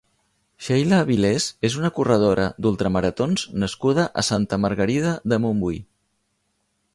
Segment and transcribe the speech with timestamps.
[0.67, 5.79] Sheila Avilés és una corredora d'ultramaratons nascuda a Santa Margarida de Montbui.